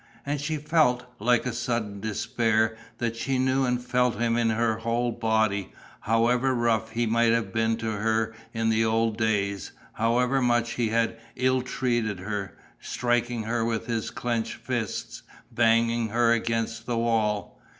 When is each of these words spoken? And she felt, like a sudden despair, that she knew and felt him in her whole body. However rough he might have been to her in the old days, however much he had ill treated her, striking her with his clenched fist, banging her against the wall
And 0.25 0.41
she 0.41 0.57
felt, 0.57 1.05
like 1.19 1.45
a 1.45 1.53
sudden 1.53 1.99
despair, 1.99 2.75
that 2.97 3.15
she 3.15 3.37
knew 3.37 3.65
and 3.65 3.79
felt 3.79 4.15
him 4.17 4.35
in 4.35 4.49
her 4.49 4.77
whole 4.77 5.11
body. 5.11 5.71
However 5.99 6.55
rough 6.55 6.89
he 6.93 7.05
might 7.05 7.33
have 7.33 7.53
been 7.53 7.77
to 7.77 7.91
her 7.91 8.33
in 8.51 8.71
the 8.71 8.83
old 8.83 9.15
days, 9.19 9.73
however 9.93 10.41
much 10.41 10.71
he 10.71 10.89
had 10.89 11.19
ill 11.35 11.61
treated 11.61 12.17
her, 12.21 12.57
striking 12.79 13.43
her 13.43 13.63
with 13.63 13.85
his 13.85 14.09
clenched 14.09 14.55
fist, 14.55 15.21
banging 15.51 16.09
her 16.09 16.33
against 16.33 16.87
the 16.87 16.97
wall 16.97 17.59